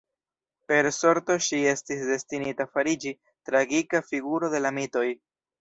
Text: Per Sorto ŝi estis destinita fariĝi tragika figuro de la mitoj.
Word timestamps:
Per 0.71 0.79
Sorto 0.99 1.35
ŝi 1.49 1.59
estis 1.73 2.01
destinita 2.13 2.67
fariĝi 2.79 3.15
tragika 3.51 4.05
figuro 4.11 4.55
de 4.57 4.67
la 4.69 4.77
mitoj. 4.81 5.09